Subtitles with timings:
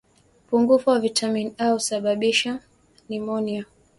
[0.47, 2.59] upungufu wa vitamini A husababisha
[3.09, 3.65] nimonia